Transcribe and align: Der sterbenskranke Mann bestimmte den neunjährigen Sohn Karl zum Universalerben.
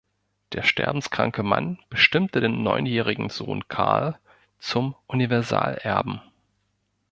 Der 0.53 0.63
sterbenskranke 0.63 1.43
Mann 1.43 1.77
bestimmte 1.91 2.41
den 2.41 2.63
neunjährigen 2.63 3.29
Sohn 3.29 3.67
Karl 3.67 4.17
zum 4.57 4.95
Universalerben. 5.05 6.21